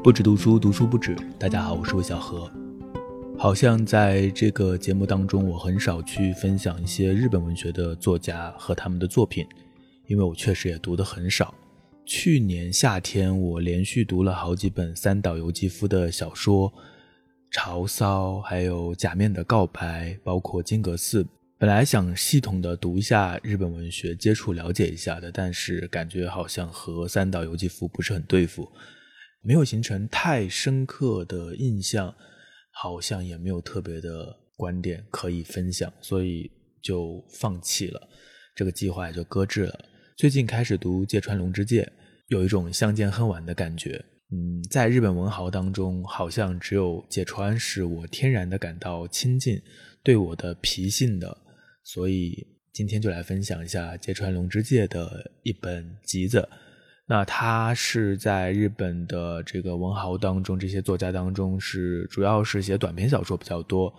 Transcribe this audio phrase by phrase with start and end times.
[0.00, 1.16] 不止读书，读书不止。
[1.40, 2.48] 大家好，我是魏小何。
[3.36, 9.44] 好像在这个节目当中，我很少去分享一些日本文学的作家和他们的作品，
[10.06, 11.52] 因为我确实也读的很少。
[12.06, 16.70] 去年夏天，我连续读了好几本三岛由纪夫的小说，
[17.50, 21.24] 《潮骚》，还有《假面的告白》，包括《金阁寺》。
[21.58, 28.70] 本来想系统的读一下日本文学，接触了解一下的，但是感觉好像和三岛由纪夫不是很对付，
[29.42, 32.14] 没有形成太深刻的印象。
[32.80, 36.48] 好像也没有特别的观点可以分享，所以
[36.80, 38.08] 就放弃了
[38.54, 39.84] 这个计划，也就搁置了。
[40.16, 41.90] 最近开始读芥川龙之介，
[42.28, 44.00] 有一种相见恨晚的感觉。
[44.30, 49.60] 嗯，在日本文豪当中，好像只有芥川是我天然的感到亲近，
[50.04, 51.36] 对我的脾性的。
[51.82, 56.48] 所以今天就来分享一下芥川龙之介的一本集子。
[57.10, 63.90] 那他是在日本的这个文豪当中，这些作家当中是主要是写短篇小说比较多，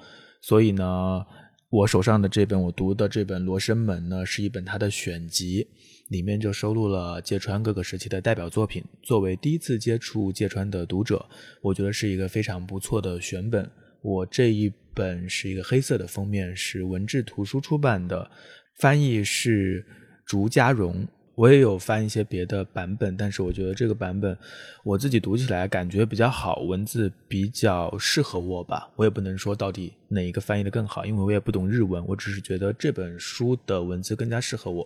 [0.41, 1.25] 所以呢，
[1.71, 5.67] 我手上的这本我读的这本《罗生门》呢，是一本他的选集，
[6.09, 8.83] 里面就收录了芥川各个时期的代表作品。
[9.01, 11.25] 作为第一次接触芥川的读者，
[11.63, 13.67] 我觉得是一个非常不错的选本。
[14.03, 18.29] 我这一本是一个黑色的封面，是文志图书出版的，
[18.77, 19.83] 翻译是
[20.27, 21.07] 竹家荣。
[21.39, 24.37] 我也有翻一些别的版本，但是我觉得这个版本
[24.83, 28.89] 我自己读起来感觉比较好，文字比较适合我吧。
[28.97, 32.05] 我也不能说到底哪一个翻译的更好，因为我也不懂日文。
[32.05, 34.85] 我只是觉得这本书的文字更加适合我。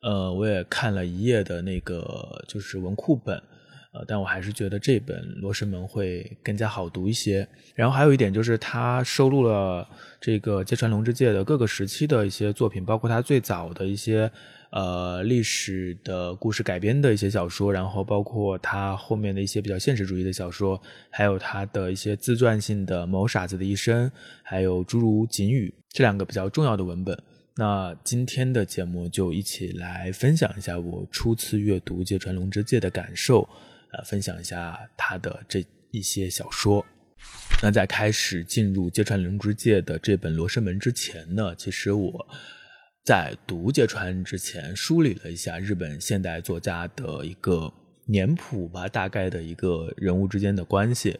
[0.00, 3.36] 呃，我也看了一页的那个就是文库本，
[3.92, 7.46] 呃，但我还是觉得这本《罗生门》会更加好读一些。
[7.74, 9.86] 然后还有一点就是，它收录了
[10.22, 14.32] 这个芥川龙之介的各个时期的一些作品，包括他最早的一些。
[14.72, 24.10] 呃，历史的故事改编的一些小说，然后包括他后面的一些比较现实主义的小说，还有他的一些自传性的《某傻子的一生》，
[24.42, 27.16] 还有诸如《锦语》这两个比较重要的文本。
[27.54, 33.48] 那今天的节目就一起来分享一下我初次阅读芥川龙之介的感受，
[33.92, 36.84] 呃，分享一下他的这一些小说。
[37.62, 42.28] 那在开始进入芥川龙之介的这本《罗生门》之前呢，其实我。
[43.06, 47.72] 在读芥川之前，梳理了一下日本现代作家的一个
[48.06, 51.16] 年谱吧，大概的一个人物之间的关系，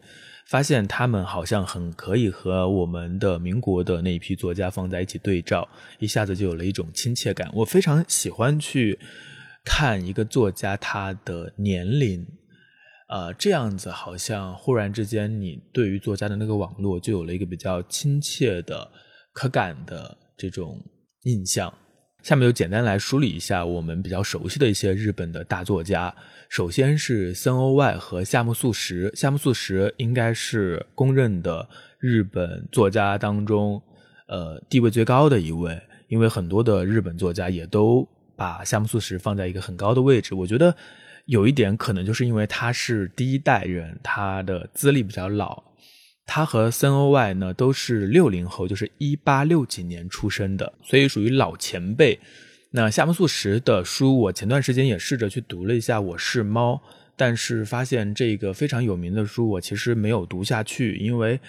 [0.47, 5.65] 发现他们好像很可以和我们的民国的那一批作家放在一起对照，
[5.97, 7.49] 一下子就有了一种亲切感。
[7.53, 8.99] 我非常喜欢去
[9.63, 12.27] 看一个作家他的年龄，
[13.07, 18.91] 呃，这样子好像忽然之间，你对于作家的那个网络就有了一个比较亲切的、
[19.31, 20.83] 可感的这种。
[21.27, 21.71] 印象，
[22.23, 26.13] 下面就简单来梳理一下我们比较熟悉的一些日本的大作家。
[26.47, 31.67] 首先是森欧外和夏目漱石，夏目漱石应该是公认的
[31.99, 33.81] 日本作家当中，
[34.27, 35.77] 呃，地位最高的一位，
[36.07, 38.07] 因为很多的日本作家也都
[38.37, 40.33] 把夏目漱石放在一个很高的位置。
[40.33, 40.73] 我觉得
[41.25, 45.61] 有一点可能就是因为他是第一代人，他的资历比较老。
[46.27, 52.19] 他和森欧外呢都是六零后，就是一八六几年出生的，所以属于老前辈。
[52.71, 56.73] 那夏目漱石的书，我前段时间也试着去读了一下《我是猫》，
[57.15, 61.39] 但是发现这个非常有名的书，我其实没有读下去，因为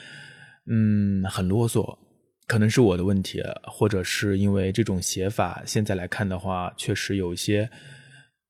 [0.67, 1.99] 嗯很啰嗦，
[2.47, 7.69] 可能是我的问题，或者是因为这种写法，现在来看的话，确实有一些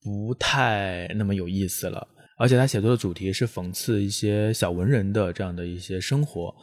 [0.04, 2.06] 不太那么有意思了。
[2.38, 6.54] 而且他写作的主题是讽刺一些小文人的这样的一些生活，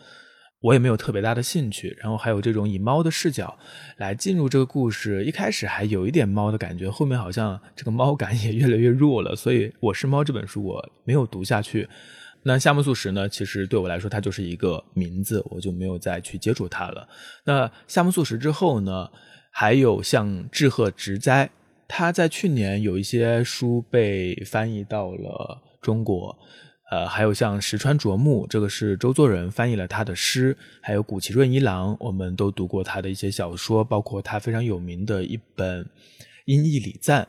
[0.62, 1.96] 我也没有特别大的兴趣。
[2.00, 3.58] 然后还有这种以猫的视角
[3.97, 9.36] 来进入这个故事，一开始还有一点猫的感觉，后面好像这个猫感也越来越弱了。
[9.36, 11.88] 所以《我是猫》这本书我没有读下去。
[12.44, 13.28] 那夏目漱石呢？
[13.28, 17.07] 其实对我来说，它就是一个名字，我就没有再去接触它了。
[17.44, 19.09] 那夏目漱石之后呢？
[19.57, 21.50] 还有像志贺直哉。
[21.88, 26.38] 他在去年有一些书被翻译到了中国，
[26.92, 35.83] 呃，还有像石川啄木，这个是周作人翻译了他的诗，还有古崎润一郎，我们都读过他的一些小说，包括他非常有名的一本
[36.45, 37.24] 《音译礼赞》。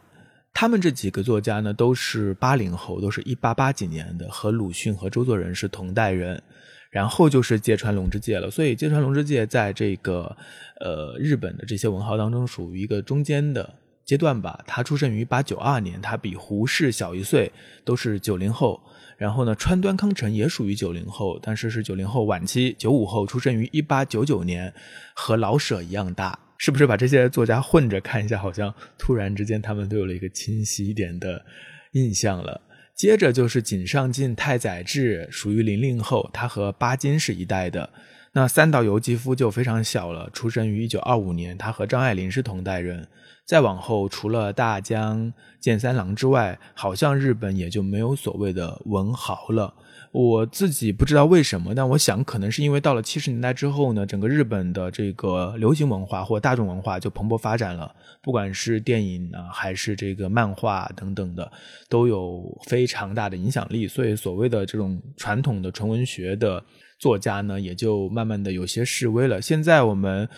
[0.54, 6.42] 他们这几个作家呢，都是八零后，都是一八八几年的，和鲁迅和周作人是同代人。
[6.88, 10.34] 然后就是芥川龙之介了，所以芥川龙之介在这个
[10.80, 13.74] 呃日本的这些文豪当中，属于一个中间的。
[14.06, 17.52] 阶段吧，他出生于八九二年，他比胡适小一岁，
[17.84, 18.80] 都是九零后。
[19.18, 24.72] 然后呢，川端康成也属于九零后，但是是九零后晚期，九五后，出生于一八九九年，
[25.14, 26.38] 和老舍一样大。
[26.58, 31.44] 是不是把这些作家混着看一下，好像突然之间他们都有了一个清晰一点的
[31.92, 32.60] 印象了？
[32.94, 37.90] 接着就是井上进、太宰治，属于零零后，他和巴金是一代的。
[38.36, 43.08] 那三岛由纪夫就非常小了，出生于一九二五年，他和张爱玲是同代人。
[43.46, 49.72] 再往后，除了大江健三郎之外，好像日本也就没有所谓的文豪了。
[50.12, 57.90] 我自己不知道为什么，但我想可能是因为到了七十年代之后呢，整个日本的这个流行文化或大众文化就蓬勃发展了，
[58.22, 61.50] 不管是电影啊，还是这个漫画等等的，
[61.88, 63.88] 都有非常大的影响力。
[63.88, 66.62] 所以，所谓的这种传统的纯文学的
[66.98, 69.42] 作家呢，也就慢慢的有些示威了。
[69.42, 70.28] 现在我们。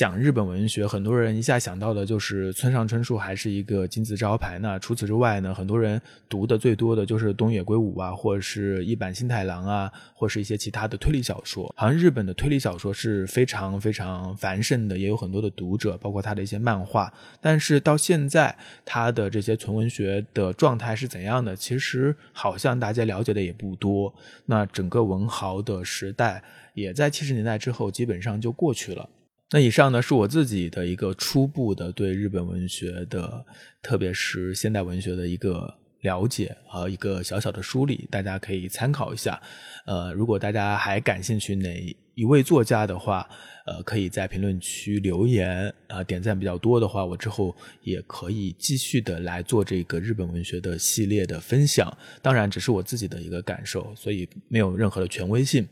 [0.00, 4.58] 讲日本文学，很多人一下想到的就是村上春树还是一个金字招牌。
[4.58, 11.70] 那除此之外呢，很多人读的最多的就是东野圭吾啊，或者是一坂新太郎啊，或是一些其他的推理小说。
[11.76, 17.12] 好像日本的推理小说是非常非常繁盛的，也有很多的读者，包括他的一些漫画。
[17.38, 18.56] 但是到现在，
[18.86, 21.54] 他的这些纯文学的状态是怎样的？
[21.54, 24.14] 其实好像大家了解的也不多。
[24.46, 26.42] 那整个文豪的时代
[26.72, 29.06] 也在七十年代之后基本上就过去了。
[29.52, 33.44] 那以上呢是我自己的一个初步的对日本文学的，
[33.82, 39.42] 特别是现代文学的一个了解和一个小小的梳理，大家可以参考一下。
[39.86, 43.28] 呃，如果大家还感兴趣哪一位作家的话，
[43.66, 51.92] 呃，可以在评论区留言啊，点赞比较多的话，我之后也可以继续的来做这个日本文学的系列的分享。
[52.22, 55.66] 当然，只是我自己的一个感受，所以没有任何的权威性。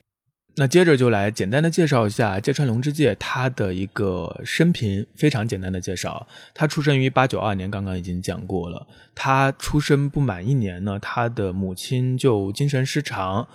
[0.60, 6.26] 那接着就来简单的介绍一下芥川龙之介他的一个生平，非常简单的介绍。
[6.52, 8.84] 他出生于八九二年，刚刚已经讲过了。
[9.14, 13.46] 他出生不满一年呢，他的母亲就精神失常，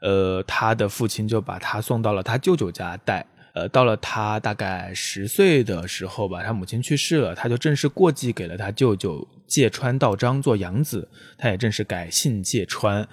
[0.00, 3.26] 呃，他的父亲就把他送到了他舅舅家带。
[3.52, 13.08] 呃，到了他大概十岁的时候吧，他母亲去世了，他就正式过继给了他舅舅芥川道章做养子，他也正式改姓芥川。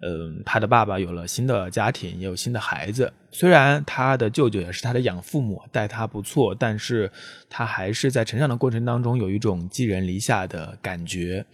[0.00, 3.12] 嗯，他的爸爸有了新的家庭，也有新的孩子。
[3.30, 7.10] 虽然他的舅舅也是他的养父母，待他不错，但是
[7.50, 11.46] 他还是在成长的过程当中有一种寄人篱下的感觉。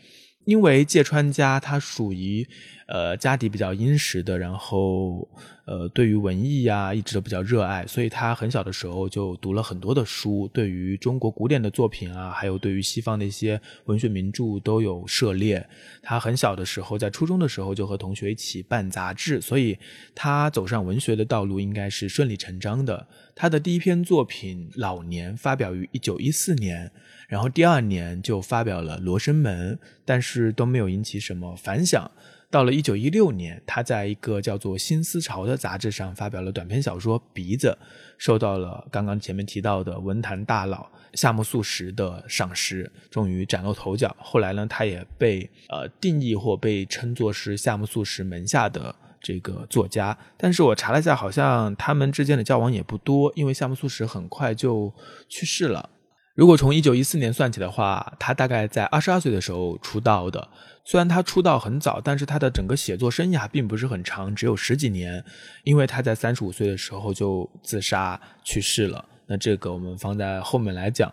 [0.44, 2.46] 因为芥川家他属于。
[2.86, 5.26] 呃，家底比较殷实的，然后
[5.64, 15.66] 呃，对于文艺呀一直都比较热爱，所以他很小的时候就读了很多的书，对于中国古典的作品啊，还有对于西方的一些文学名著都有涉猎。
[16.02, 19.78] 他很小的时候，在初中的时候就和同学一起办杂志，所以
[20.14, 23.06] 他走上文学的道路应该是顺理成章的。
[23.34, 26.92] 他的第一篇作品《老年》发表于一九一四年，
[27.26, 32.10] 然后第二年就发表了《罗生门》，但是都没有引起什么反响。
[32.54, 37.76] 到了一九一六年，他在一个叫做《新思潮》的杂志上发表了短篇小说《鼻子》，
[38.16, 44.16] 受到了刚刚前面提到的文坛大佬夏目漱石的赏识，终于崭露头角。
[44.20, 50.16] 后来呢，他也被呃定义或被称作是夏目漱石门下的这个作家。
[50.36, 54.94] 但是我查了一下，好像他们之间的交往也不多，因为夏目漱石很快就
[55.28, 55.90] 去世了。
[56.34, 60.48] 如果从一九一四年算起的话，他大概在二十二岁的时候出道的。
[60.84, 65.24] 虽然他出道很早，但是他的整个写作生涯并不是很长，只有十几年，
[65.62, 69.04] 因为他在三十五岁的时候就自杀去世了。
[69.26, 71.12] 那这个我们放在后面来讲。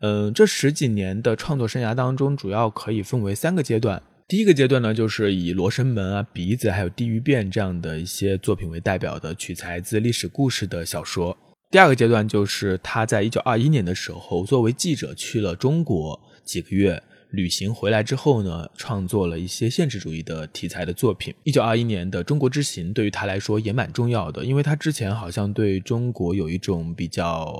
[0.00, 4.00] 嗯，这十几年的创作生涯当中，主要可以分为三个阶段。
[4.28, 11.36] 第一个阶段呢，就是以《罗生门》啊、《鼻子》还有《地狱变》这样的一些作品为代表的取材自历史故事的小说。
[11.70, 17.02] 第二个阶段就是他在一九二一年的时候，作为记者去了中国几个月。
[17.32, 21.34] 旅行回来之后呢，创作了一些现实主义的题材的作品。
[21.44, 27.54] 一九二一年的中国之行对于他来说也蛮重要的，因为他之前好像对中国有一种比较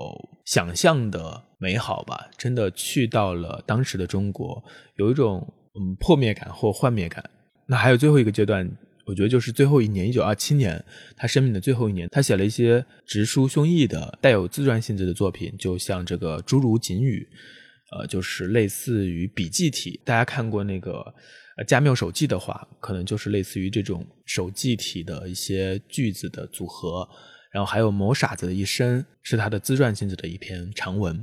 [0.47, 4.65] 想象的美好吧，真的去到了当时的中国，
[4.97, 7.23] 有一种嗯破灭感或幻灭感。
[7.67, 8.67] 那还有最后一个阶段，
[9.09, 10.85] 我觉得就是最后一年，一九二七年，
[11.17, 17.27] 他生命的最后一年，他写了一些直抒胸臆的、带有自传性质的作品，就像这个《侏儒锦语》。
[17.91, 21.03] 呃，就是类似于笔记体，大家看过那个
[21.57, 27.09] 呃加缪手记的话，可能就是类似于这种手记体的一些句子的组合。
[27.51, 31.17] 然后还有《某傻子的一生》，是他的自传性质的一篇长文。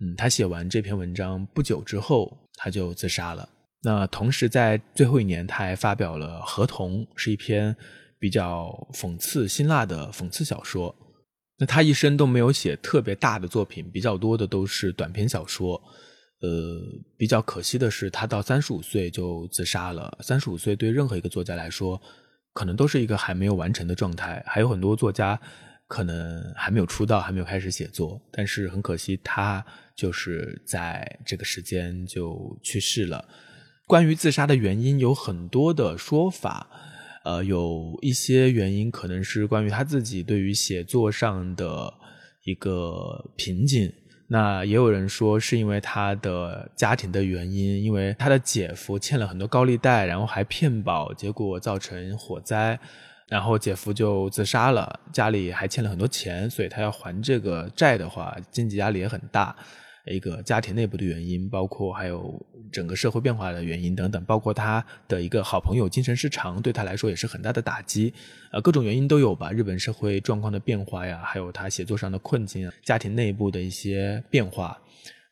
[0.00, 3.48] 嗯，他写完这篇文章不久之后，他就自杀了。
[3.82, 7.74] 那同时在最后一年，他还发表了《合同》，是一篇
[8.18, 10.94] 比较讽刺辛辣的讽刺小说。
[11.58, 15.80] 那他一生都没有写特别大的作品，比较多的都是短篇小说。
[16.40, 16.80] 呃，
[17.18, 20.18] 比较可惜的是，他到三十五岁就自杀了。
[20.22, 22.00] 三十五岁对任何一个作家来说，
[22.54, 24.42] 可能都是一个还没有完成的状态。
[24.46, 25.38] 还有很多作家
[25.86, 29.62] 可能还没有出道，还没有开始写作，但是很可惜，他
[29.94, 33.22] 就是在这个时间就去世了。
[33.90, 36.68] 关于自杀的原因有很多的说法，
[37.24, 41.92] 呃，有一些原因可能是关于他自己对于写作上的
[42.44, 43.92] 一个瓶颈。
[44.28, 52.78] 那也有人说是因为他的家庭的原因，因为他的姐夫欠了很多高利贷，然后还骗保，结果造成火灾，
[53.26, 59.56] 然后姐夫就自杀了，家里还欠了很多钱，所以他要还这个债的话，经济压力也很大。
[60.06, 68.12] 一个家庭内部的原因，包括还有整个社会变化的原因等等，包括他的一个好朋友精神失常，对他来说也是很大的打击。
[68.52, 69.52] 呃，各种原因都有吧。
[69.52, 74.80] 日本社会状况的变化呀，还有他写作上的困境啊，家庭内部的一些变化，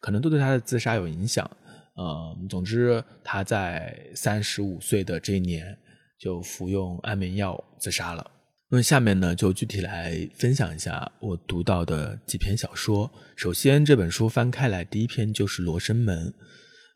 [0.00, 1.50] 可能都对他的自杀有影响。
[1.94, 5.76] 呃，总之他在三十五岁的这一年
[6.18, 8.30] 就服用安眠药自杀了。
[8.70, 13.10] 那么下面呢，就具体来分享一下我读到的几篇小说。
[13.34, 16.28] 首先，这本书翻开来，第一篇就是《罗生门》。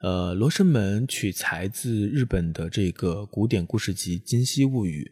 [0.02, 5.11] 呃，《罗生门》取材自日本的这个古典故事集《今昔物语》。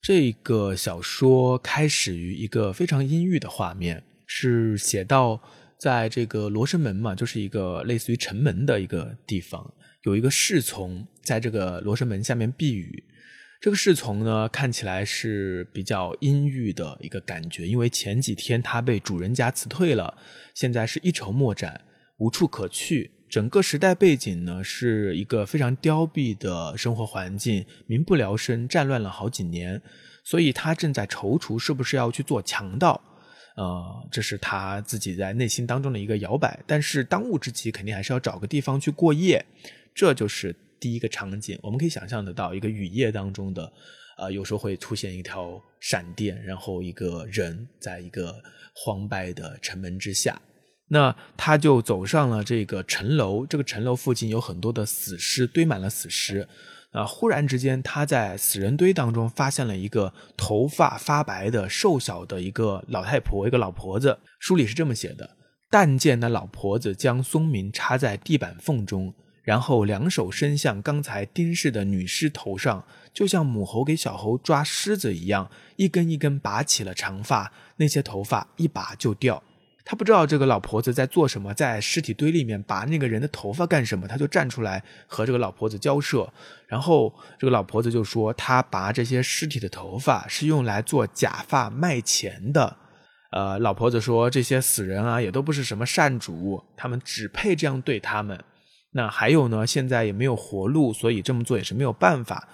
[0.00, 5.38] 这个小说开始于一个非常阴郁的画面，是写到
[5.78, 13.04] 在这个罗生门嘛，就是一个类似于城门的一个地方，有一个侍从在这个罗生门下面避雨。
[13.62, 20.18] 这个侍从呢，看起来是比较阴郁的一个感觉，因为前几天他被主人家辞退了，
[20.52, 21.80] 现在是一筹莫展，
[22.16, 23.12] 无处可去。
[23.30, 29.80] 整个时代背景呢，是一个非常凋敝的生活环境，民不聊生，战乱了好几年，
[30.24, 33.00] 所以他正在踌躇是不是要去做强盗。
[33.56, 36.58] 呃，这是他自己在内心当中的一个摇摆。
[36.66, 39.46] 但是当务之急，肯定还是要找个地方去过夜，
[39.94, 40.52] 这就是。
[40.82, 43.72] 第一个场景，我们可以想象得到，一个雨夜当中的，
[44.18, 48.42] 呃，有时候会出现一条闪电，然后一个人在一个
[48.74, 50.42] 荒败的城门之下，
[50.88, 56.48] 那他就走上了这个城楼，这个城楼附近有很多的死尸，堆满了死尸，
[56.90, 64.18] 啊，忽然之间，他在死人堆当中发现了一个头发发白的瘦小的一个老太婆，一个老婆子。
[64.40, 65.36] 书里是这么写的：
[65.70, 69.14] 但见那老婆子将松明插在地板缝中。
[69.42, 79.42] 然后两手伸向刚才钉尸的女尸头上，就像母猴给小猴抓虱子一样，一根一根拔起了长发，那些头发一拔就掉。
[79.84, 86.32] 他不知道这个老婆子在做什么，在尸体堆里面拔那个人的头发干什么，他就站出来和这个老婆子交涉。
[86.68, 92.76] 然后这个老婆子就说，他拔这些尸体的头发是用来做假发卖钱的。
[93.32, 98.38] 呃，老婆子说，这些死人啊，也都不是什么善主，他们只配这样对他们。
[98.92, 99.66] 那还有呢？
[99.66, 102.48] 现在也没有活路，所以这么做也是没有办法。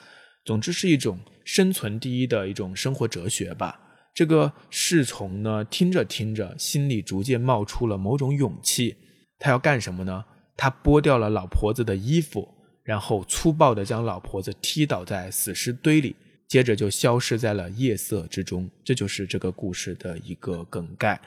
[0.44, 3.78] 总之是一种生存第一的一种生活哲学吧。
[4.14, 8.96] 这个侍从呢，听着听着，心里逐渐冒出了某种勇气。
[9.38, 10.24] 他要干什么呢？
[10.56, 12.48] 他剥掉了老婆子的衣服，
[12.82, 16.16] 然后粗暴地将老婆子踢倒在死尸堆里，
[16.48, 18.68] 接着就消失在了夜色之中。
[18.82, 21.20] 这就是这个故事的一个梗概。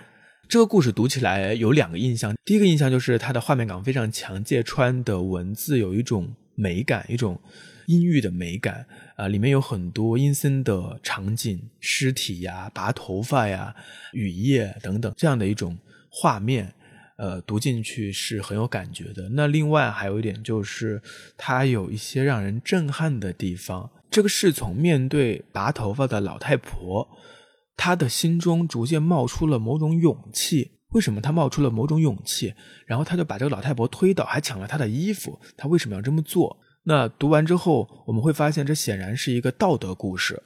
[0.51, 7.39] 这个故事读起来有两个印象，第一个印象就是它的画面感非常强，芥川的文字有一种美感，一种
[7.85, 13.73] 阴郁的美感啊，里面有很多阴森的场景，尸体呀、拔头发呀、
[14.11, 15.77] 雨夜等等这样的一种
[16.09, 16.73] 画面，
[17.15, 19.29] 呃，读进去是很有感觉的。
[19.29, 21.01] 那另外还有一点就是，
[21.37, 23.89] 它有一些让人震撼的地方。
[24.09, 27.07] 这个侍从面对拔头发的老太婆。
[27.83, 30.73] 他的心中逐渐冒出了某种勇气。
[30.89, 32.53] 为什么他冒出了某种勇气？
[32.85, 35.39] 然后他就把这个老太婆推倒，还抢了她的衣服。
[35.57, 36.55] 他为什么要这么做？
[36.83, 40.43] 那读完之后，我们会发现这显然是一个道德故事。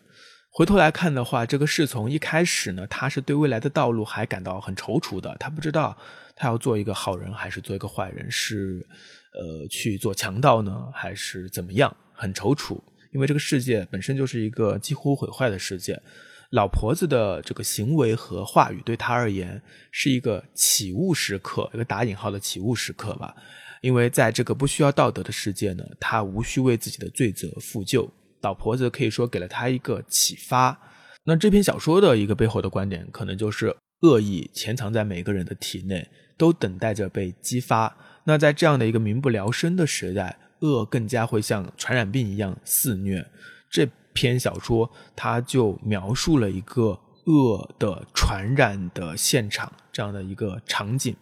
[0.49, 5.35] 回头来看的话，这个侍从一开始呢，他是对未来的道路还感到很踌躇的。
[5.37, 5.97] 他不知道
[6.37, 8.87] 他要做一个好人还是做一个坏人，是
[9.33, 11.93] 呃去做强盗呢，还是怎么样？
[12.13, 12.79] 很踌躇，
[13.11, 16.01] 因为这个世界本身就是一个几乎毁坏的世界。
[16.51, 19.61] 老婆子的这个行为和话语对他而言
[19.91, 23.35] 是一个启悟时刻，一个打引号的启悟时刻吧。
[23.81, 28.09] 因为在这个不需要道德的世界呢，他无需为自己的罪责负疚。
[28.41, 30.79] 老婆子可以说给了他一个启发。
[31.25, 37.95] 那这篇小说的一个背后的观点，可能就是恶意潜藏在每个人的体内，都等待着被激发。
[38.23, 43.27] 那在这样的一个民不聊生的时代，恶更加会像传染病一样肆虐。
[43.69, 43.89] 这。
[44.15, 51.15] 篇小说，它就描述了一个恶的传染的现场，这样的一个场景，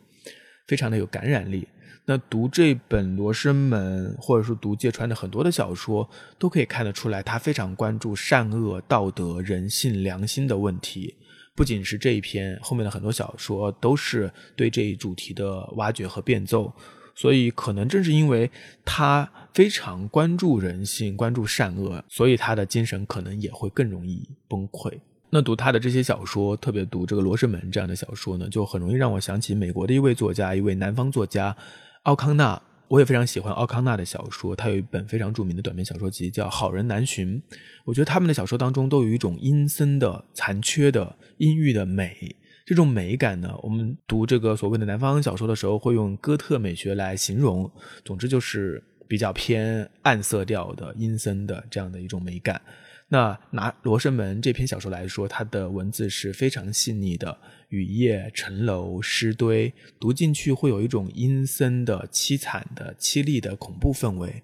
[0.67, 1.67] 非常的有感染力。
[2.05, 6.07] 那读这本《罗生门》，或者说读芥川的很多的小说，
[6.37, 11.15] 都可以看得出来，他非常关注善恶、道德、人性、良心的问题。
[11.55, 16.71] 不仅是这一篇，后面的很多小说都是对这一主题的挖掘和变奏。
[17.15, 18.49] 所以可能正是因为
[18.83, 24.91] 他非常关注人性、关注善恶，所以他的精神可能也会更容易崩溃。
[25.29, 31.55] 那读他的这些小说，特别读这个《罗生门》这样的小说呢，就很容易让我想起美国的一位作家，一位南方作家
[32.03, 32.61] 奥康纳。
[32.89, 37.41] 我也非常喜欢奥康纳的小说，他有一本非常著名的短篇小说集叫《好人难寻》。
[37.85, 42.35] 我觉得他们的小说当中都有一种阴森的、残缺的、阴郁的美。
[42.65, 47.69] 这种美感呢，我们读这个所谓的南方小说的时候，会用哥特美学来形容。
[48.05, 52.61] 总之就是比较偏暗色调的、阴森的这样的一种美感。
[53.09, 64.41] 那拿《罗生门》这篇小说来说，它的文字是非常细腻的，雨夜、城楼、诗堆，读进去会有一种阴森的、凄惨的、凄厉的恐怖氛围。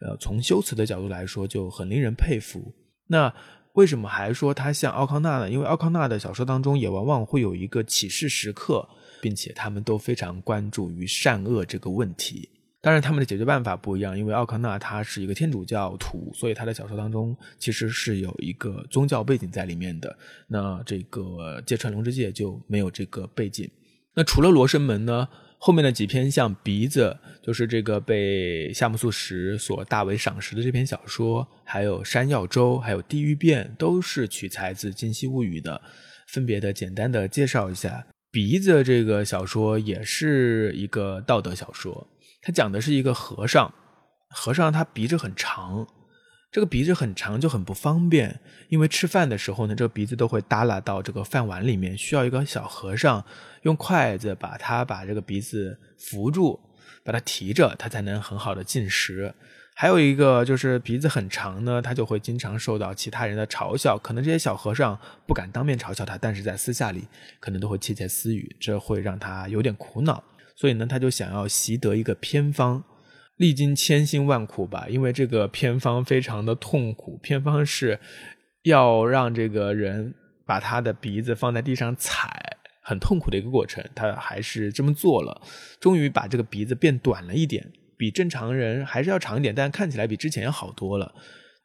[0.00, 2.72] 呃，从修辞的角度来说，就很令人佩服。
[3.08, 3.34] 那。
[3.76, 5.50] 为什么还说他像奥康纳呢？
[5.50, 8.88] 因为奥康纳的小说当中也往往会有一个启示时刻，
[9.20, 12.48] 并且他们都非常关注于善恶这个问题。
[12.80, 20.16] 当然，他们的解决办法不一样，因为奥康纳他是一个天主教徒，所以他的小说当中其实是有一个宗教背景在里面的。
[20.46, 23.70] 那这个芥川龙之介就没有这个背景。
[24.14, 25.28] 那除了《罗生门》呢？
[25.66, 35.82] 后面的几篇像鼻子，就是这个被夏目漱石所大为赏识的这篇小说，还有山药粥，还有地狱变，都是取材自《今昔物语》的。
[36.28, 42.06] 分别的简单的介绍一下，鼻子这个小说也是一个道德小说，
[42.42, 43.74] 它讲的是一个和尚，
[44.28, 45.84] 和尚他鼻子很长。
[46.56, 53.22] 这个鼻子很长就很不方便，因为吃饭的时候呢，这个鼻子都会耷拉到这个饭碗里面，需要一个小和尚
[53.64, 56.58] 用筷子把它把这个鼻子扶住，
[57.04, 59.34] 把它提着，他才能很好的进食。
[59.74, 67.06] 还有一个就是鼻子很长呢，他就会经常受到其他人的嘲笑，可能这些小和尚不敢当面嘲笑他，但是在私下里
[67.38, 72.82] 可能都会窃窃私语，这会让他有点苦恼，所以呢，他就想要习得一个偏方。
[73.36, 77.18] 历经千辛万苦吧，因为这个偏方非常的痛苦。
[77.22, 77.98] 偏方是
[78.62, 80.14] 要让这个人
[80.46, 83.84] 把他的鼻子放在地上踩，很痛苦的一个过程。
[83.94, 85.40] 他还是这么做了，
[85.78, 91.14] 终于把这个鼻子变短了一点，比正常人还是要长一点，但看起来比之前要好多了。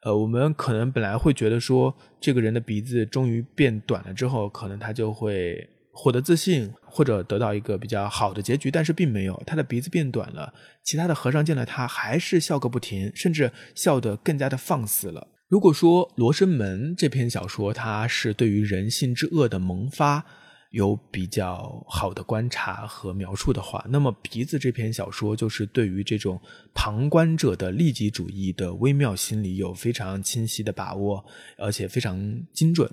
[0.02, 5.68] 呃，我们可能本来会觉得说，这个人的鼻子终于变短了之后，可能他就会。
[5.92, 10.52] 获得自信或者得到一个比较好的结局，但是并没有，他的鼻子变短了。
[10.82, 15.28] 其他的和尚见了他还是笑个不停，甚至笑得更加的放肆了。
[15.48, 20.24] 如果说《罗生门》这篇小说它是对于人性之恶的萌发
[20.70, 26.40] 有比较好的观察和描述的话，那么《鼻子》这篇小说就是对于这种
[26.72, 31.22] 旁观者的利己主义的微妙心理有非常清晰的把握，
[31.58, 32.90] 而且非常精准。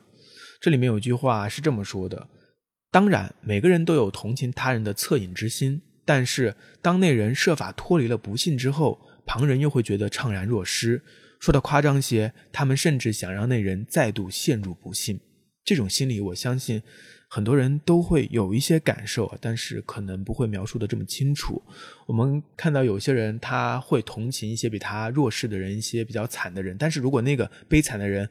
[0.60, 2.28] 这里面有一句话是这么说的。
[2.92, 11.04] 当然，每个人都有同情他人的恻隐之心，但是当那人设法脱离了不幸之后，旁人又会觉得怅然若失。
[11.40, 15.20] 说的夸张些，他们甚至想让那人再度陷入不幸。
[15.64, 16.82] 这种心理，我相信
[17.30, 21.62] 很多人都会有一些感受，但是可能不会描述的这么清楚。
[22.08, 28.28] 我们看到有些人他会同情一些比他弱势的人，一些比较惨的人，但是如果那个悲惨的人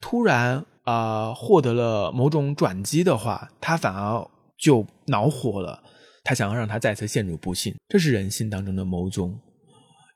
[0.00, 0.66] 突然。
[0.86, 4.24] 啊，获得了某种转机的话，他反而
[4.56, 5.82] 就恼火了，
[6.22, 9.36] 他想要让他再次陷入不幸，这是人性当中的某种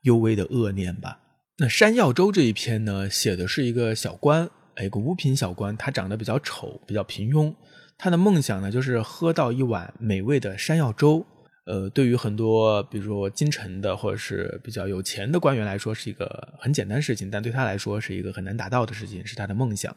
[0.03, 1.19] 幽微的恶念吧。
[1.57, 4.49] 那山药粥这一篇呢，写的是一个小官，
[4.81, 7.53] 一个五品小官，他长得比较丑，比较平庸，
[7.97, 11.25] 他的梦想呢就是喝到一碗美味的山药粥。
[11.65, 19.93] 呃，对于很多比如说京城的或者是比较有钱的官员来说，是一个很简单事情，但对他来说是一个很难达到的事情，是他的梦想。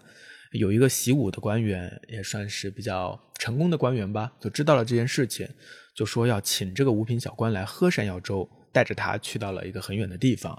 [0.55, 5.49] 有一个习武的官员，也算是比较成功的官员吧，就知道了这件事情，
[5.97, 10.53] 就说要请这个五品小官来喝山药粥，带着他去到了一个很远的地方，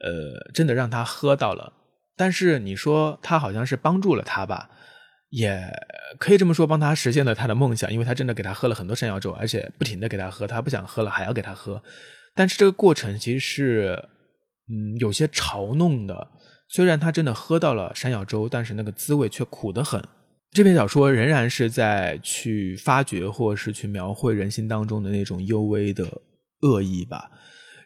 [0.00, 1.72] 呃，真的让他喝到了。
[2.14, 4.70] 但是你说他好像是帮助了他吧，
[5.30, 5.66] 也
[6.18, 11.82] 可以这么说，帮他实现了他的梦想，因为他真的给他喝了很多山药粥，而且不停的给他喝，他不想喝了还要给他喝。
[12.34, 14.08] 但是这个过程其实是，
[14.68, 16.28] 嗯，有些嘲弄的。
[16.72, 20.02] 虽然他真的喝到了山药粥，但是那个滋味却苦得很。
[20.52, 26.22] 这篇小说仍然是在去发掘或是去描绘人心当中的那种幽微的
[26.62, 27.30] 恶意吧。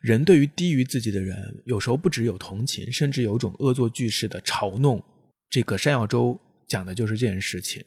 [0.01, 5.03] 人对于低于自己的人，有时候不只有同情，甚至有种恶作剧式的嘲弄。
[5.51, 7.85] 这个山药粥讲的就是这件事情。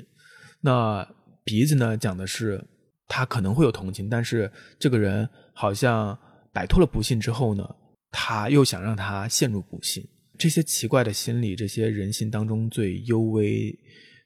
[0.59, 1.07] 那
[1.45, 2.62] 鼻子呢，讲的是
[3.07, 6.17] 他可能会有同情，但是这个人好像
[6.51, 7.65] 摆脱了不幸之后呢，
[8.12, 10.05] 他又想让他陷入不幸。
[10.39, 13.78] 这些奇怪的心理，这些人性当中最幽微、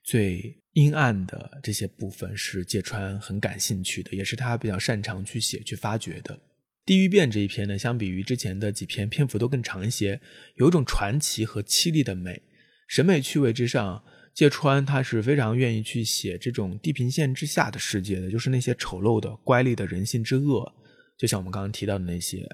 [0.04, 6.39] 最阴暗的这些部分，是芥川很感兴趣的，也是他比较擅长去写、去发掘的。
[6.86, 10.21] 地狱变这一篇呢，相比于之前的几篇，篇幅都更长一些，
[10.58, 12.43] 有一种传奇和凄厉的美。
[12.88, 14.04] 审美趣味之上，
[14.36, 20.71] 芥川他是非常愿意去写这种地平线之下的世界的，就是那些丑陋的、乖戾的人性之恶，
[21.17, 22.47] 就像我们刚刚提到的那些。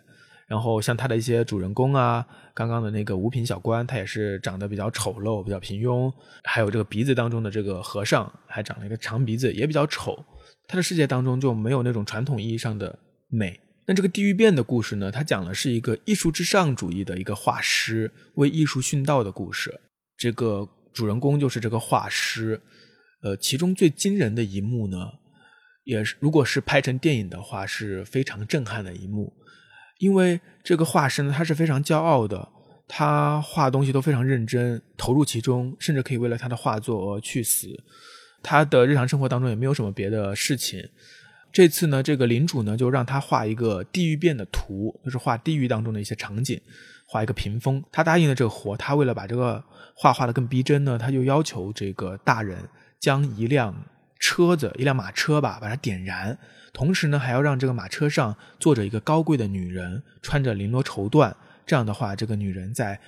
[0.50, 6.12] 然后像他的一些主人公啊，刚刚的那个五品小官，他也是长得比较丑陋、比较平庸。
[6.44, 10.26] 还有这个鼻子当中的这个和尚，还长了一个长鼻子，也比较丑。
[10.68, 12.98] 他的世界当中就没有那种传统意义上的
[13.30, 13.60] 美。
[13.86, 15.12] 那这个地狱变的故事呢？
[15.12, 19.80] 它讲的是一个艺术至上主义的一个画师为艺术殉道的故事。
[20.18, 22.60] 这个主人公就是这个画师。
[23.22, 24.98] 呃，其中最惊人的一幕呢，
[25.84, 29.34] 也是如果是拍成电影的话，是非常震撼的一幕。
[30.00, 32.50] 因为这个画师呢，他是非常骄傲的，
[32.88, 37.84] 他画东西都非常认真，投入其中，甚至可以为了他的画作而去死。
[38.42, 40.90] 他的日常生活当中也没有什么别的事情。
[41.52, 46.62] 这次呢，这个领主呢就让他画一个地狱变的图，就是画地狱当中的一些场景，
[47.06, 47.84] 画一个屏风。
[47.92, 49.62] 他答应了这个活，他为了把这个
[49.96, 52.58] 画画的更逼真呢，他就要求这个大人
[53.00, 53.76] 将一辆
[54.20, 56.38] 车子，一辆马车吧，把它点燃。
[56.74, 61.34] 同时呢，还要让这个马车上坐着一个高贵的女人，穿着绫罗绸缎。
[61.66, 63.00] 这样的话，这个女人在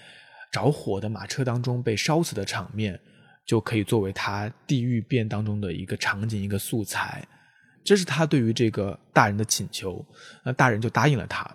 [0.52, 3.00] 着火的马车当中被烧死的场面，
[3.46, 7.28] 就可以作为他地狱变当中的一个场景、一个素材。
[7.84, 10.06] 这是他对于这个大人的请求，
[10.44, 11.50] 那大人就答应了他。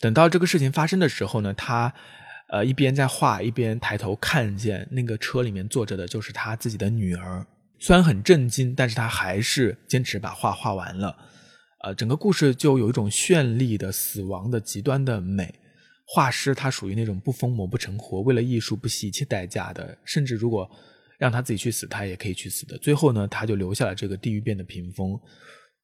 [0.00, 1.92] 等到这个事情发生的时候呢，他
[2.48, 7.46] 呃一边在画，一边抬头看见那个车里面坐着的就是他自己的女儿。
[7.78, 11.16] 虽然很震惊，但是他还是坚持把画画完了。
[11.84, 15.54] 呃，整个故事就有一种绚丽的死亡的极端的美。
[16.04, 20.68] 画师他属于那种不疯魔不成活，为了艺术不惜一切代价的，甚至如果
[21.18, 22.78] 让他自己去死，他也可以去死的。
[22.78, 25.20] 最后呢，他就留下了这个地狱变的屏风，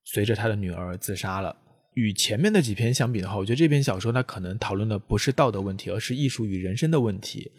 [0.04, 1.54] 随着他的女儿自杀了。
[1.92, 7.52] 与前面的几篇相比的话，我觉得这篇小说它可能讨论的不是道德问题，而是艺术与人生的问题。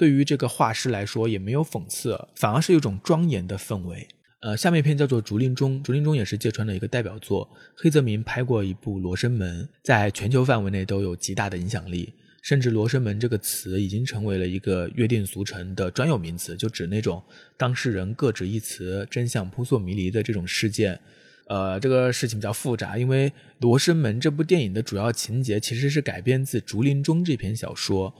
[0.00, 4.08] 对于这个画师来说，也没有讽刺，反而是一种庄严的氛围。
[4.40, 7.46] 呃，下面一篇叫做《竹林中》，竹林中也是芥川的一个代表作。
[7.76, 17.22] 黑泽明拍过一部《罗生门》，在全球范围内都有极大的影响力，甚至“罗生门”这个词已经成为了一个约定俗成的专有名词，就指那种
[17.58, 20.98] 当事人各执一词、真相扑朔迷离的这种事件。
[21.48, 28.10] 呃，这个事情比较复杂，因为《罗生门》这部电影的主要情节其实是改编自《竹林中》这篇小说。《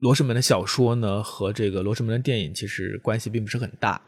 [0.00, 4.00] 罗生门》的小说呢，和这个《罗生门》的电影其实关系并不是很大。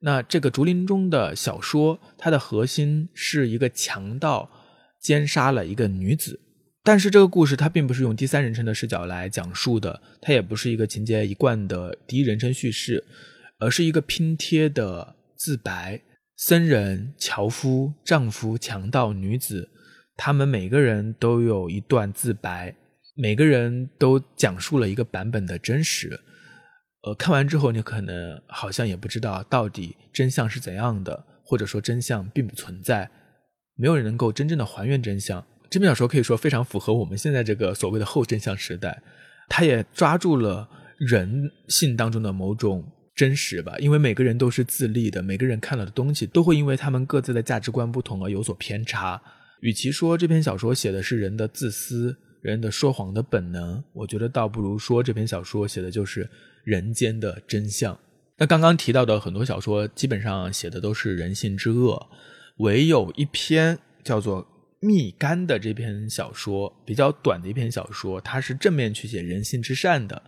[0.00, 4.48] 那这个竹林中的小说，它的核心是一个强盗
[5.00, 6.38] 奸杀了一个女子，
[6.84, 13.02] 但是这个故事它并不是用第三人称的视角来讲述的，它也不是一个情节一贯的第一人称叙事，
[13.58, 16.02] 而是一个拼贴的自白。
[16.36, 19.68] 僧人、樵夫、丈夫、强盗、女子，
[20.16, 22.76] 他们每个人都有一段自白，
[23.20, 26.20] 每个人都讲述了一个版本的真实。
[27.02, 33.10] 呃，看完之后，你可能好像也不知道到底真相是怎样的，或者说真相并不存在，
[33.74, 35.44] 没有人能够真正的还原真相。
[35.68, 39.02] 这篇小说可以说非常符合我们现在这个所谓的后真相时代，
[39.48, 43.74] 它也抓住了人性当中的某种真实吧。
[43.80, 49.20] 因为每个人都是自立的，每个人看到的东西都会因为他们各自的价值观不同而有所偏差。
[49.60, 56.28] 与其说这篇小说写的是人的自私、人的说谎的本能，我觉得倒不如说这篇小说写的就是。
[56.64, 57.98] 人间的真相。
[58.36, 62.10] 那刚刚提到的很多小说，基本上写的都是人性之恶，
[62.58, 64.44] 唯有一篇叫做
[64.80, 70.22] 《蜜柑》的这篇小说，比较短的一篇小说，它是正面去写人性之善的，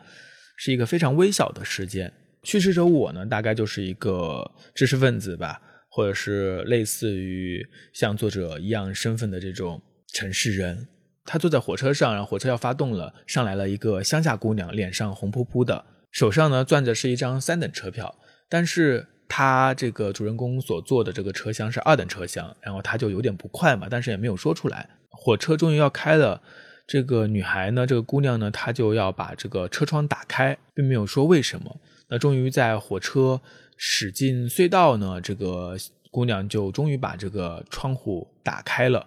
[0.56, 2.10] 是一个非常微小的事件。
[2.44, 9.78] 叙事者我呢，大概就是一个知识分子吧，或者是类似于像作者一样身份的这种
[10.14, 10.88] 城市人。
[11.30, 15.84] 他坐在火车上，然后火车要发动了，上来了一个乡下姑娘，脸上红扑扑的。
[16.10, 18.12] 手上呢攥着是一张三等车票，
[18.48, 24.90] 但是他这个主人公所坐的这个车厢是二等车厢，然后他就有点不快嘛，但是也没有说出来。
[25.10, 26.42] 火车终于要开了，
[26.84, 31.76] 这个女孩呢，这个姑娘呢，她就要把这个车窗打开，并没有说为什么。
[32.08, 33.40] 那终于在火车
[33.76, 35.76] 驶进隧道呢，这个
[36.10, 39.06] 姑娘就终于把这个窗户打开了。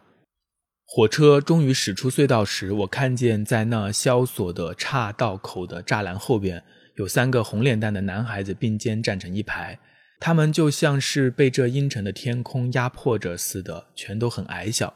[0.96, 6.64] 火车终于驶出隧道时，我看见在那萧索的岔道口的栅栏后边。
[6.98, 9.80] 有三个红脸蛋的男孩子并肩站成一排，
[10.20, 14.94] 他们就像是被这阴沉的天空压迫着似的，全都很矮小，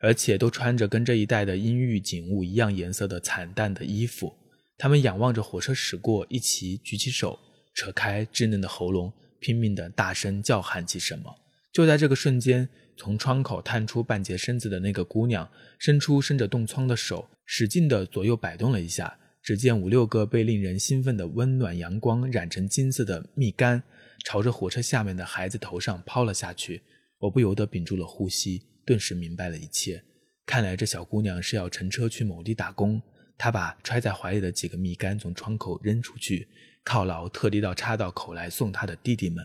[0.00, 4.32] 而且都穿着跟这一带的阴郁景物一样颜色的惨淡的衣服。
[4.78, 7.36] 他们仰望着火车驶过，一齐举起手，
[7.74, 11.34] 扯开稚嫩的喉咙，拼命地大声叫喊起什么。
[11.72, 19.18] 就在这个瞬间，从窗口探出半截身子的那个姑娘，伸出伸着冻疮的手，使劲地左右摆动了一下。
[19.42, 23.82] 只见五六个被令人兴奋的温暖阳光染成金色的蜜柑，
[24.24, 26.82] 朝着火车下面的孩子头上抛了下去。
[27.18, 30.04] 我不由得屏住了呼吸，顿时明白了一切。
[30.46, 33.02] 看来这小姑娘是要乘车去某地打工。
[33.36, 36.46] 她把揣在怀里的几个蜜柑从窗口扔出去，
[36.84, 39.44] 犒劳特地到岔道口来送她的弟弟们。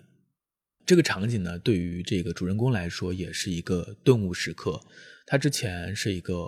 [0.88, 4.82] 这个场景呢，对于这个主人公来说也是一个顿悟时刻。
[5.26, 6.48] 他之前是一个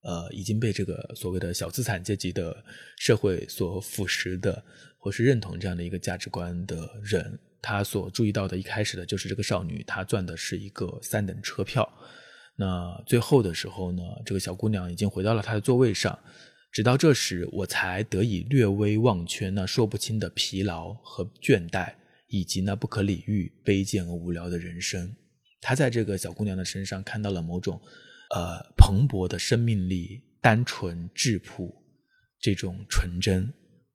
[0.00, 2.64] 呃已经被这个所谓的小资产阶级的
[2.96, 4.64] 社会所腐蚀的，
[4.96, 7.38] 或是认同这样的一个价值观的人。
[7.60, 11.86] 他所注意到的，一开始的就是这个少女，她赚的是一个三等车票。
[12.56, 16.18] 那最后的时候呢，这个小姑娘已经回到了她的座位上。
[16.72, 21.94] 直到这时，我才得以略微忘却那说不清的疲劳和倦怠。
[22.28, 25.14] 以及那不可理喻、卑贱而无聊的人生，
[25.60, 27.80] 他在这个小姑娘的身上看到了某种，
[28.34, 31.74] 呃，蓬勃的生命力、单纯质朴
[32.40, 33.52] 这种纯真。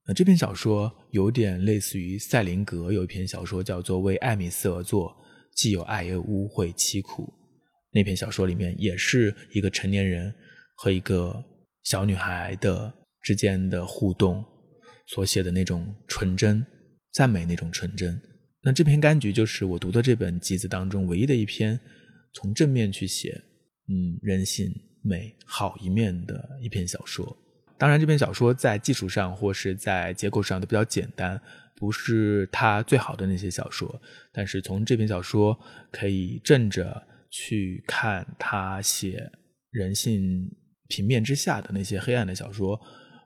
[0.07, 5.11] 那这篇小说有点类似于塞林格有一篇小说叫做《为艾米斯而作》，
[5.55, 7.31] 既有爱又污秽凄苦。
[7.91, 10.33] 那篇小说里面也是一个成年人
[10.75, 11.43] 和一个
[11.83, 14.43] 小女孩的之间的互动
[15.07, 16.65] 所写的那种纯真、
[17.19, 18.17] 赞美那种纯真。
[18.61, 21.77] 那这篇柑橘就是我读的这本集子当中唯一的一篇
[22.31, 23.43] 从正面去写，
[23.89, 27.35] 嗯，人性美好一面的一篇小说。
[27.77, 31.37] 当然，这篇小说在技术上或是在结构上都比较简单，
[31.75, 34.01] 不是他最好的那些小说。
[34.31, 35.59] 但是从这篇小说
[35.91, 39.29] 可以正着去看他写
[39.71, 40.49] 人性
[40.87, 42.79] 平面之下的那些黑暗的小说，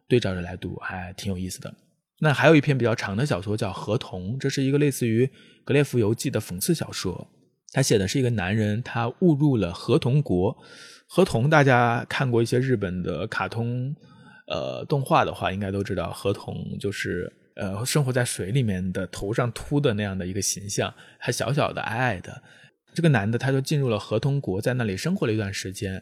[0.07, 1.71] 对照着来读，还挺有意思的。
[2.23, 5.25] 那还有一篇比较长的小说叫《河童》，这是一个类似于
[5.65, 7.27] 《格列佛游记》的讽刺小说。
[7.73, 10.57] 他写的是一个男人，他误入了河童国。
[11.05, 13.93] 河童，大家看过一些日本的卡通，
[14.47, 22.41] 呃，动画的话，应该都知道，河童就是呃，生活在水里面的头上秃的那样的一个形象，还小小的、矮矮的。
[22.95, 26.01] 这个男的他就进入了河童国，在那里生活了一段时间。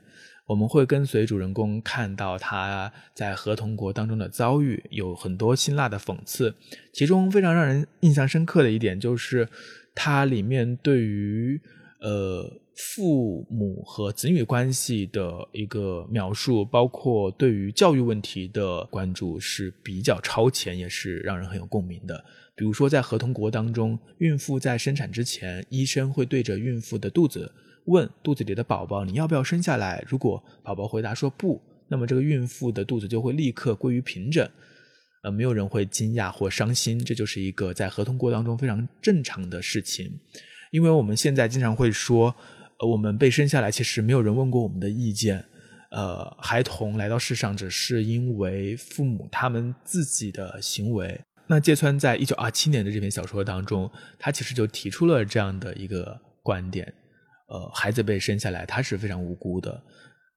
[0.52, 6.54] 我们会跟随主人公看到他在合同国当中的遭遇，有很多辛辣的讽刺。
[6.92, 9.48] 其中非常让人印象深刻的一点就是，
[9.96, 11.62] 它里面对于
[12.02, 22.26] 呃父母和子女关系的一个描述，包括对于教育问题的关注是比较超前，也是让人很有共鸣的。
[22.56, 27.54] 比如说，在合同国当中，孕妇在生产之前，医生会对着孕妇的肚子。
[27.92, 30.04] 问肚子里的宝宝你要不要生下来？
[30.08, 34.50] 如果宝宝回答说不，那么这个孕妇的肚子就会立刻归于平整，
[35.24, 40.10] 呃，没有人会惊讶或伤心，这就是一个在合同国当中非常正常的事情。
[40.72, 42.34] 因为我们现在经常会说，
[42.80, 45.44] 呃，我们被生下来其实没有人问过我们的意见，
[45.92, 51.20] 呃，孩童来到世上只是因为父母他们自己的行为。
[51.48, 56.94] 那芥川在一九二七年的这篇小说当中，他其实就提出了这样的一个观点。
[57.52, 59.84] 呃，孩子被生下来，他是非常无辜的，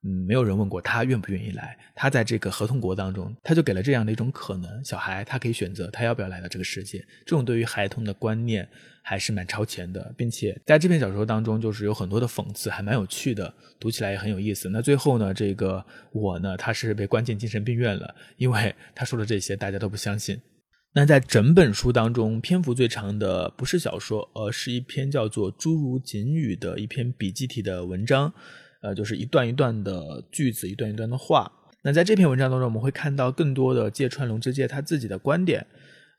[0.03, 1.79] 嗯，没有人问过他愿不愿意来。
[1.95, 6.99] 他在这个合同国当中，他就给了这样的一种可能：小孩他可以选择他要不要来到这个世界。
[7.25, 8.69] 这种对于孩童的观念
[9.01, 14.69] 还是蛮超前的，并且在这篇小说当中，就是有很多的讽刺，还蛮有趣的，读起来也很有意思。
[14.69, 20.41] 那最后呢，这个我呢，他是被关进精神病院了，因为他说的这些大家都不相信。
[20.97, 28.33] 那在整本书当中，篇幅最长的不是小说，而是一篇叫做《诸如锦语》的一篇笔记体的文章，
[28.81, 31.51] 呃，就是一段一段的句子，一段一段的话。
[31.83, 35.67] 那在这篇文章当中，我们会看到更多的芥川龙之介他自己的观点，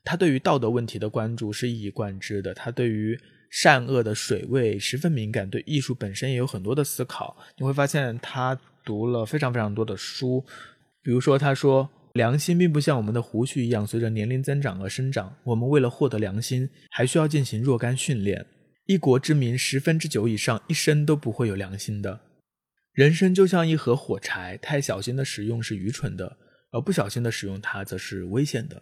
[0.04, 3.18] 他对于道德问题的关注是一以贯之的，他对于
[3.50, 7.38] 善恶的水位十分敏感，对艺术本身也有很多的思考。
[7.58, 10.44] 你会发现他读了非常非常多的书，
[11.02, 11.90] 比如说他说。
[12.16, 15.36] 良心并不像我们的胡须一样随着年龄增长而生长。
[15.44, 18.46] 我们为了获得良心，还需要进行若干训练。
[18.86, 22.22] 一国之民十分之九以上一生都不会有良心的。
[22.94, 26.38] 人生就像一盒火柴，太小心的使用是愚蠢的，
[26.72, 28.82] 而不小心的使用它则是危险的。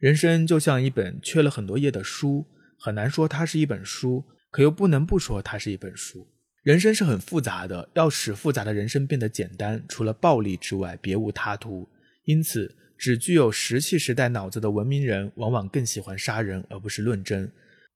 [0.00, 2.44] 人生就像一本缺了很多页的书，
[2.80, 6.26] 很难说它是一本书，可又不能不说它是一本书。
[6.64, 11.88] 人生是很复杂的，要使复杂的人生变得简单，除了暴力之外，别无他途。
[12.28, 17.50] 因此，只具有石器时代脑子的文明人，往往更喜欢杀人而不是论争。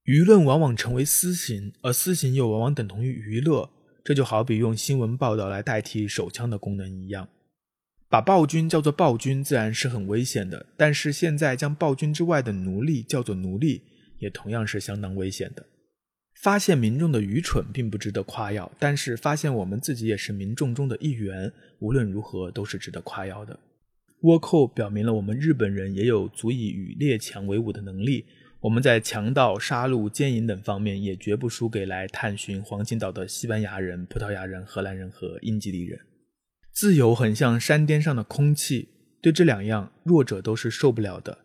[0.05, 3.69] 舆论往往成为私刑，而私刑又往往等同于娱乐。
[4.03, 7.29] 这就好比用新闻报道来代替手枪的功能一样。
[8.09, 10.65] 把暴君叫做暴君，自然是很危险的。
[10.75, 13.83] 但是现在将暴君之外的奴隶叫做奴隶，
[14.17, 15.63] 也同样是相当危险的。
[16.41, 23.57] 发现民众的愚蠢并不值得夸耀，但是发现我们自己也是民众中的一员，无论如何都是值得夸耀的。
[24.23, 28.25] 倭寇表明了我们日本人也有足以与列强为伍的能力。
[28.61, 35.99] 我们在强盗、杀戮、奸淫等方面也绝不输给来探寻黄金岛的西班牙人、葡萄牙人、荷兰人和英吉利人。
[36.71, 38.87] 自由很像山巅上的空气，
[39.21, 41.39] 对这两样弱者都是受不了的。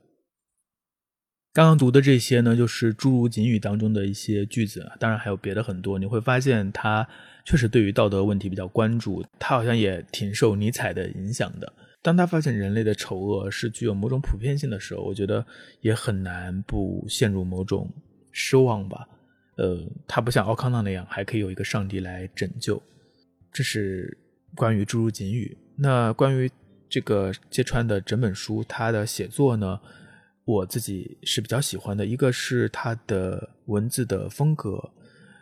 [1.52, 5.98] 刚刚读的这些呢，就是《诸如锦语》当中的一些句子，当然还有别的很多。
[5.98, 7.08] 你会发现他
[7.44, 11.72] 确实对于道德问题比较关注，他好像也挺受尼采的影响的。
[12.00, 15.44] 当他发现人类的丑恶是具有某种普遍性的时候，我觉得
[15.80, 17.90] 也很难不陷入某种
[18.30, 19.08] 失望吧。
[19.56, 22.80] 呃，他不像奥康纳那样还可以有一个上帝来拯救。
[23.52, 24.16] 这是
[24.54, 25.56] 关于《诸如锦语》。
[25.74, 26.48] 那关于
[26.88, 29.80] 这个芥川的整本书，他的写作呢，
[30.44, 32.06] 我自己是比较喜欢的。
[32.06, 34.90] 一个是他的文字的风格，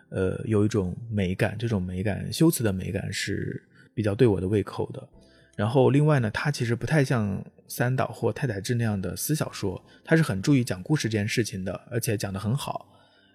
[0.09, 5.09] 呃，有一种美感，这种美感，修辞的美感是比较对我的胃口的。
[5.57, 12.87] 然后，另外呢，它其实不太像三岛或太宰治那样的私小说，它是很注意讲故事这件事情的，而且讲得很好。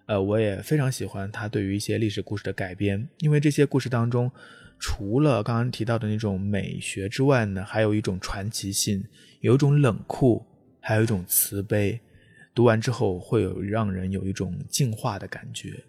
[0.06, 4.32] 呃，我也非常喜欢他对于一些历史故事的改编，因为这些故事当中，
[4.78, 9.04] 除了刚刚提到的那种美学之外呢，还有一种传奇性，
[9.40, 10.46] 有一种冷酷，
[10.80, 12.00] 还有一种慈悲。
[12.54, 15.82] 读完之后，会有让人有一种净化的感觉。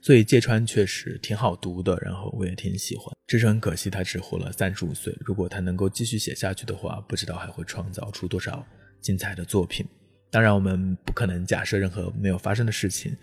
[0.00, 3.12] 所以芥川确实挺好读的，然后我也挺喜欢。
[3.26, 5.14] 只是很可惜，他只活了三十五岁。
[5.20, 8.64] 如果他能够继续写下去的话，不知道还会创造出多少
[9.00, 9.86] 精彩的作品。
[10.30, 13.14] 当然，我们不可能假设任何没有发生的事情，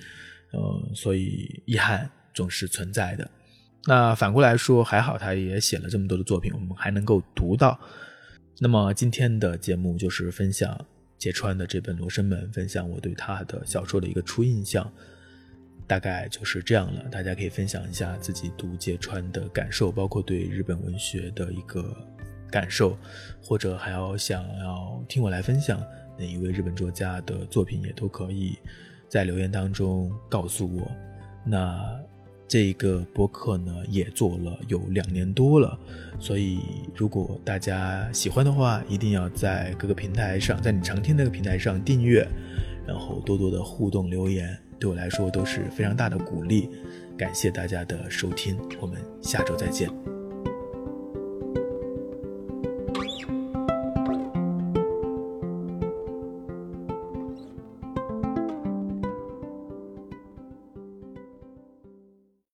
[0.52, 3.30] 呃，所以遗憾总是存在的。
[3.88, 7.80] 那反过来说，还好他也写了这么多的作品，我们还能够读到。
[8.60, 10.80] 那么今天的节目就是分享
[11.18, 14.92] 芥川的这本《罗生门》，分享我对他的小说的一个初印象。
[15.88, 21.96] 大概就是这样了，大家可以分享一下自己读芥川的感受，包括对日本文学的一个
[22.50, 22.98] 感受，
[23.42, 25.80] 或者还要想要听我来分享
[26.18, 28.58] 哪一位日本作家的作品，也都可以
[29.08, 30.92] 在留言当中告诉我。
[31.46, 32.00] 那
[32.48, 35.78] 这个播客呢，也做了有两年多了，
[36.20, 36.60] 所以
[36.96, 42.28] 如果大家喜欢的话，一定要在各个平台上，在你常听那个平台上订阅，
[42.88, 44.58] 然后多多的互动留言。
[44.86, 46.70] 对我来说都是非常大的鼓励，
[47.18, 50.15] 感谢大家的收听，我们下周再见。